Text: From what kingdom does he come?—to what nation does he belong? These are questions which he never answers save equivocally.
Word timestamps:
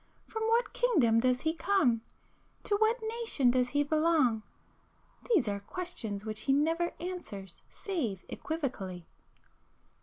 From 0.25 0.47
what 0.47 0.73
kingdom 0.73 1.19
does 1.19 1.41
he 1.41 1.53
come?—to 1.53 2.75
what 2.77 2.99
nation 3.03 3.51
does 3.51 3.69
he 3.69 3.83
belong? 3.83 4.41
These 5.31 5.47
are 5.47 5.59
questions 5.59 6.25
which 6.25 6.39
he 6.39 6.53
never 6.53 6.91
answers 6.99 7.61
save 7.69 8.25
equivocally. 8.27 9.05